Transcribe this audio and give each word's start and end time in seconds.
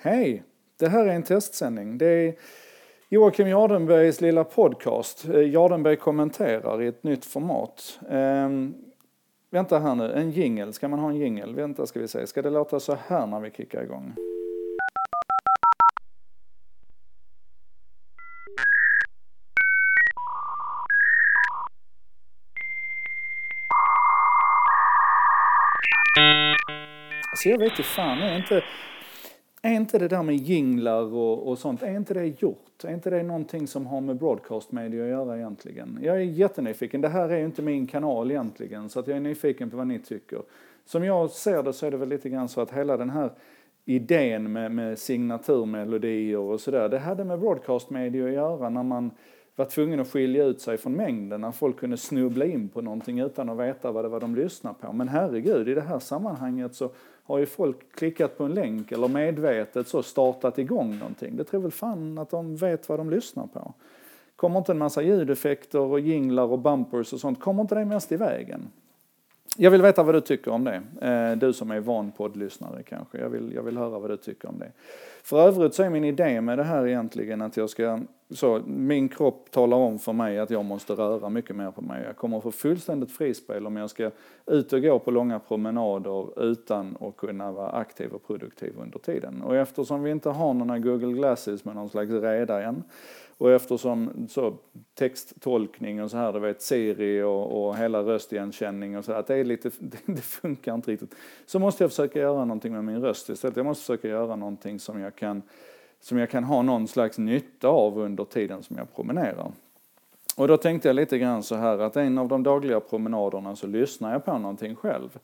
Hej! 0.00 0.42
Det 0.78 0.88
här 0.88 1.06
är 1.06 1.14
en 1.14 1.22
testsändning. 1.22 1.98
Det 1.98 2.06
är 2.06 2.34
Joakim 3.08 3.48
Jardenbergs 3.48 4.20
lilla 4.20 4.44
podcast. 4.44 5.28
Eh, 5.28 5.50
Jardenberg 5.50 5.96
kommenterar 5.96 6.82
i 6.82 6.86
ett 6.86 7.02
nytt 7.02 7.24
format. 7.24 8.00
Ehm, 8.10 8.74
vänta 9.50 9.78
här 9.78 9.94
nu, 9.94 10.12
en 10.12 10.30
jingel. 10.30 10.72
Ska 10.72 10.88
man 10.88 10.98
ha 10.98 11.10
en 11.10 11.16
jingel? 11.16 11.54
Vänta 11.54 11.86
ska 11.86 12.00
vi 12.00 12.08
se. 12.08 12.26
Ska 12.26 12.42
det 12.42 12.50
låta 12.50 12.80
så 12.80 12.96
här 13.06 13.26
när 13.26 13.40
vi 13.40 13.50
kickar 13.50 13.82
igång? 13.82 14.14
Så 27.36 27.48
jag 27.48 27.58
vet 27.58 27.70
inte 27.70 27.82
fan, 27.82 28.18
är 28.18 28.36
inte, 28.36 28.62
är 29.68 29.76
inte 29.76 29.98
det 29.98 30.08
där 30.08 30.22
med 30.22 30.36
jinglar 30.36 31.14
och, 31.14 31.48
och 31.48 31.58
sånt, 31.58 31.82
är 31.82 31.96
inte 31.96 32.14
det 32.14 32.42
gjort? 32.42 32.84
Är 32.84 32.94
inte 32.94 33.10
det 33.10 33.22
någonting 33.22 33.66
som 33.66 33.86
har 33.86 34.00
med 34.00 34.16
broadcast 34.16 34.72
media 34.72 35.04
att 35.04 35.10
göra 35.10 35.36
egentligen? 35.36 35.98
Jag 36.02 36.16
är 36.16 36.20
jättenyfiken, 36.20 37.00
det 37.00 37.08
här 37.08 37.28
är 37.28 37.38
ju 37.38 37.44
inte 37.44 37.62
min 37.62 37.86
kanal 37.86 38.30
egentligen, 38.30 38.88
så 38.88 39.00
att 39.00 39.06
jag 39.06 39.16
är 39.16 39.20
nyfiken 39.20 39.70
på 39.70 39.76
vad 39.76 39.86
ni 39.86 39.98
tycker. 39.98 40.42
Som 40.84 41.04
jag 41.04 41.30
ser 41.30 41.62
det 41.62 41.72
så 41.72 41.86
är 41.86 41.90
det 41.90 41.96
väl 41.96 42.08
lite 42.08 42.28
grann 42.28 42.48
så 42.48 42.60
att 42.60 42.70
hela 42.70 42.96
den 42.96 43.10
här 43.10 43.30
idén 43.84 44.52
med, 44.52 44.72
med 44.72 44.98
signaturmelodier 44.98 46.38
och 46.38 46.60
sådär, 46.60 46.88
det 46.88 46.98
hade 46.98 47.24
med 47.24 47.38
broadcast 47.38 47.90
media 47.90 48.26
att 48.26 48.32
göra 48.32 48.68
när 48.68 48.82
man 48.82 49.10
var 49.58 49.64
tvungen 49.64 50.00
att 50.00 50.10
skilja 50.10 50.44
ut 50.44 50.60
sig 50.60 50.76
från 50.76 50.92
mängden, 50.92 51.40
när 51.40 51.52
folk 51.52 51.76
kunde 51.76 51.96
snubbla 51.96 52.44
in 52.44 52.68
på 52.68 52.80
någonting 52.80 53.18
utan 53.20 53.48
att 53.48 53.58
veta 53.58 53.92
vad 53.92 54.04
det 54.04 54.08
var 54.08 54.20
de 54.20 54.34
lyssnade 54.34 54.76
på. 54.80 54.92
Men 54.92 55.08
herregud, 55.08 55.68
i 55.68 55.74
det 55.74 55.80
här 55.80 55.98
sammanhanget 55.98 56.74
så 56.74 56.90
har 57.24 57.38
ju 57.38 57.46
folk 57.46 57.92
klickat 57.92 58.38
på 58.38 58.44
en 58.44 58.54
länk 58.54 58.92
eller 58.92 59.08
medvetet 59.08 59.88
så 59.88 60.02
startat 60.02 60.58
igång 60.58 60.98
någonting. 60.98 61.36
Det 61.36 61.44
tror 61.44 61.60
väl 61.60 61.70
fan 61.70 62.18
att 62.18 62.30
de 62.30 62.56
vet 62.56 62.88
vad 62.88 62.98
de 62.98 63.10
lyssnar 63.10 63.46
på. 63.46 63.74
Kommer 64.36 64.58
inte 64.58 64.72
en 64.72 64.78
massa 64.78 65.02
ljudeffekter 65.02 65.80
och 65.80 66.00
jinglar 66.00 66.44
och 66.44 66.58
bumpers 66.58 67.12
och 67.12 67.20
sånt, 67.20 67.40
kommer 67.40 67.62
inte 67.62 67.74
det 67.74 67.84
mest 67.84 68.12
i 68.12 68.16
vägen? 68.16 68.68
Jag 69.56 69.70
vill 69.70 69.82
veta 69.82 70.02
vad 70.02 70.14
du 70.14 70.20
tycker 70.20 70.50
om 70.50 70.64
det. 70.64 70.82
Eh, 71.00 71.38
du 71.38 71.52
som 71.52 71.70
är 71.70 71.80
van 71.80 72.12
poddlyssnare 72.12 72.82
kanske. 72.82 73.18
Jag 73.18 73.28
vill, 73.28 73.52
jag 73.54 73.62
vill 73.62 73.76
höra 73.76 73.98
vad 73.98 74.10
du 74.10 74.16
tycker 74.16 74.48
om 74.48 74.58
det. 74.58 74.72
För 75.22 75.40
övrigt 75.40 75.74
så 75.74 75.82
är 75.82 75.90
min 75.90 76.04
idé 76.04 76.40
med 76.40 76.58
det 76.58 76.64
här 76.64 76.86
egentligen 76.86 77.42
att 77.42 77.56
jag 77.56 77.70
ska, 77.70 78.00
så 78.30 78.62
min 78.66 79.08
kropp 79.08 79.50
talar 79.50 79.76
om 79.76 79.98
för 79.98 80.12
mig 80.12 80.38
att 80.38 80.50
jag 80.50 80.64
måste 80.64 80.92
röra 80.92 81.28
mycket 81.28 81.56
mer 81.56 81.70
på 81.70 81.82
mig. 81.82 82.04
Jag 82.06 82.16
kommer 82.16 82.40
få 82.40 82.50
fullständigt 82.50 83.12
frispel 83.12 83.66
om 83.66 83.76
jag 83.76 83.90
ska 83.90 84.10
ut 84.46 84.72
och 84.72 84.82
gå 84.82 84.98
på 84.98 85.10
långa 85.10 85.38
promenader 85.38 86.42
utan 86.50 86.96
att 87.00 87.16
kunna 87.16 87.52
vara 87.52 87.70
aktiv 87.70 88.12
och 88.12 88.26
produktiv 88.26 88.74
under 88.82 88.98
tiden. 88.98 89.42
Och 89.42 89.56
eftersom 89.56 90.02
vi 90.02 90.10
inte 90.10 90.28
har 90.28 90.54
några 90.54 90.78
Google 90.78 91.12
Glasses 91.12 91.64
med 91.64 91.74
någon 91.74 91.88
slags 91.88 92.10
reda 92.10 92.62
än 92.62 92.82
och 93.38 93.52
eftersom 93.52 94.26
så, 94.28 94.54
texttolkning 94.94 96.02
och 96.02 96.10
så 96.10 96.16
här, 96.16 96.32
du 96.32 96.38
vet 96.38 96.62
Siri 96.62 97.22
och, 97.22 97.68
och 97.68 97.76
hela 97.76 98.02
röstigenkänning 98.02 98.98
och 98.98 99.04
så 99.04 99.12
att 99.12 99.26
det 99.26 99.34
är 99.34 99.44
lite, 99.44 99.70
det 100.06 100.20
funkar 100.20 100.74
inte 100.74 100.90
riktigt. 100.90 101.14
Så 101.46 101.58
måste 101.58 101.84
jag 101.84 101.90
försöka 101.90 102.18
göra 102.18 102.44
någonting 102.44 102.72
med 102.72 102.84
min 102.84 103.00
röst 103.00 103.28
istället. 103.28 103.56
Jag 103.56 103.66
måste 103.66 103.82
försöka 103.82 104.08
göra 104.08 104.36
någonting 104.36 104.78
som 104.78 105.00
jag 105.00 105.16
kan, 105.16 105.42
som 106.00 106.18
jag 106.18 106.30
kan 106.30 106.44
ha 106.44 106.62
någon 106.62 106.88
slags 106.88 107.18
nytta 107.18 107.68
av 107.68 107.98
under 107.98 108.24
tiden 108.24 108.62
som 108.62 108.76
jag 108.76 108.94
promenerar. 108.94 109.52
Och 110.36 110.48
då 110.48 110.56
tänkte 110.56 110.88
jag 110.88 110.96
lite 110.96 111.18
grann 111.18 111.42
så 111.42 111.54
här 111.54 111.78
att 111.78 111.96
en 111.96 112.18
av 112.18 112.28
de 112.28 112.42
dagliga 112.42 112.80
promenaderna 112.80 113.56
så 113.56 113.66
lyssnar 113.66 114.12
jag 114.12 114.24
på 114.24 114.38
någonting 114.38 114.76
själv. 114.76 115.18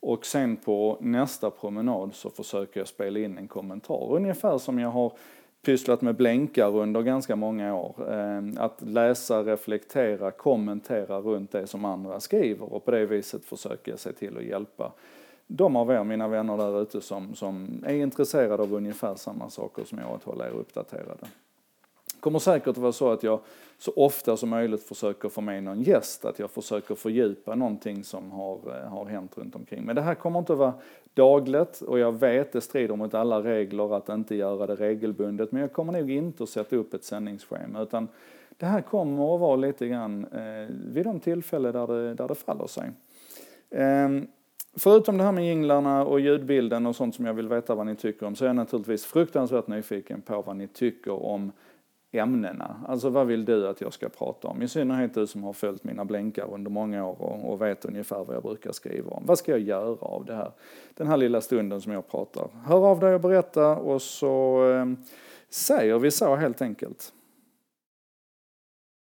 Och 0.00 0.26
sen 0.26 0.56
på 0.56 0.98
nästa 1.00 1.50
promenad 1.50 2.14
så 2.14 2.30
försöker 2.30 2.80
jag 2.80 2.88
spela 2.88 3.18
in 3.18 3.38
en 3.38 3.48
kommentar. 3.48 4.12
Ungefär 4.12 4.58
som 4.58 4.78
jag 4.78 4.90
har 4.90 5.12
pysslat 5.62 6.02
med 6.02 6.16
blänkar 6.16 6.76
under 6.76 7.02
ganska 7.02 7.36
många 7.36 7.74
år. 7.74 7.94
Eh, 8.12 8.42
att 8.56 8.82
läsa, 8.82 9.42
reflektera, 9.42 10.30
kommentera 10.30 11.18
runt 11.18 11.52
det 11.52 11.66
som 11.66 11.84
andra 11.84 12.20
skriver 12.20 12.72
och 12.72 12.84
på 12.84 12.90
det 12.90 13.06
viset 13.06 13.44
försöker 13.44 13.92
jag 13.92 13.98
se 13.98 14.12
till 14.12 14.36
att 14.36 14.44
hjälpa 14.44 14.92
de 15.46 15.76
av 15.76 15.90
er, 15.90 16.04
mina 16.04 16.28
vänner 16.28 16.56
där 16.56 16.82
ute, 16.82 17.00
som, 17.00 17.34
som 17.34 17.84
är 17.86 17.94
intresserade 17.94 18.62
av 18.62 18.74
ungefär 18.74 19.14
samma 19.14 19.50
saker 19.50 19.84
som 19.84 19.98
jag, 19.98 20.10
att 20.10 20.24
hålla 20.24 20.46
er 20.46 20.50
uppdaterade. 20.50 21.26
Det 22.14 22.20
kommer 22.20 22.38
säkert 22.38 22.68
att 22.68 22.78
vara 22.78 22.92
så 22.92 23.10
att 23.10 23.22
jag 23.22 23.40
så 23.78 23.92
ofta 23.96 24.36
som 24.36 24.48
möjligt 24.48 24.82
försöker 24.82 25.28
få 25.28 25.40
med 25.40 25.62
någon 25.62 25.82
gäst, 25.82 26.24
att 26.24 26.38
jag 26.38 26.50
försöker 26.50 26.94
fördjupa 26.94 27.54
någonting 27.54 28.04
som 28.04 28.30
har, 28.30 28.58
eh, 28.66 28.88
har 28.88 29.04
hänt 29.04 29.38
runt 29.38 29.54
omkring. 29.54 29.84
Men 29.84 29.96
det 29.96 30.02
här 30.02 30.14
kommer 30.14 30.38
inte 30.38 30.52
att 30.52 30.58
vara 30.58 30.74
dagligt 31.14 31.80
och 31.80 31.98
jag 31.98 32.12
vet 32.12 32.52
det 32.52 32.60
strider 32.60 32.96
mot 32.96 33.14
alla 33.14 33.42
regler 33.42 33.96
att 33.96 34.08
inte 34.08 34.34
göra 34.34 34.66
det 34.66 34.74
regelbundet 34.74 35.52
men 35.52 35.60
jag 35.60 35.72
kommer 35.72 35.92
nog 35.92 36.10
inte 36.10 36.42
att 36.42 36.48
sätta 36.48 36.76
upp 36.76 36.94
ett 36.94 37.04
sändningsschema 37.04 37.82
utan 37.82 38.08
det 38.56 38.66
här 38.66 38.80
kommer 38.80 39.34
att 39.34 39.40
vara 39.40 39.56
lite 39.56 39.88
grann 39.88 40.24
eh, 40.24 40.74
vid 40.86 41.04
de 41.04 41.20
tillfällen 41.20 41.72
där 41.72 41.86
det, 41.86 42.14
där 42.14 42.28
det 42.28 42.34
faller 42.34 42.66
sig. 42.66 42.90
Eh, 43.70 44.08
förutom 44.76 45.18
det 45.18 45.24
här 45.24 45.32
med 45.32 45.46
jinglarna 45.46 46.04
och 46.04 46.20
ljudbilden 46.20 46.86
och 46.86 46.96
sånt 46.96 47.14
som 47.14 47.26
jag 47.26 47.34
vill 47.34 47.48
veta 47.48 47.74
vad 47.74 47.86
ni 47.86 47.96
tycker 47.96 48.26
om 48.26 48.36
så 48.36 48.44
är 48.44 48.48
jag 48.48 48.56
naturligtvis 48.56 49.04
fruktansvärt 49.04 49.66
nyfiken 49.66 50.22
på 50.22 50.42
vad 50.42 50.56
ni 50.56 50.68
tycker 50.68 51.12
om 51.22 51.52
ämnena. 52.12 52.76
Alltså 52.88 53.08
vad 53.08 53.26
vill 53.26 53.44
du 53.44 53.68
att 53.68 53.80
jag 53.80 53.92
ska 53.92 54.08
prata 54.08 54.48
om? 54.48 54.62
I 54.62 54.68
synnerhet 54.68 55.14
du 55.14 55.26
som 55.26 55.44
har 55.44 55.52
följt 55.52 55.84
mina 55.84 56.04
blänkar 56.04 56.54
under 56.54 56.70
många 56.70 57.06
år 57.06 57.22
och, 57.22 57.52
och, 57.52 57.62
vet 57.62 57.84
ungefär 57.84 58.24
vad 58.24 58.36
jag 58.36 58.42
brukar 58.42 58.72
skriva 58.72 59.10
om. 59.10 59.22
Vad 59.26 59.38
ska 59.38 59.52
jag 59.52 59.60
göra 59.60 59.96
av 60.00 60.24
det 60.24 60.34
här? 60.34 60.50
Den 60.94 61.06
här 61.06 61.16
lilla 61.16 61.40
stunden 61.40 61.80
som 61.80 61.92
jag 61.92 62.08
pratar. 62.08 62.48
Hör 62.64 62.86
av 62.90 63.00
dig 63.00 63.14
och 63.14 63.20
berätta 63.20 63.76
och 63.76 64.02
så 64.02 64.64
eh, 64.70 64.86
säger 65.50 65.98
vi 65.98 66.10
så 66.10 66.36
helt 66.36 66.62
enkelt. 66.62 67.12